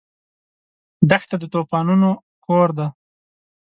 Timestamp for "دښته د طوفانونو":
1.09-2.09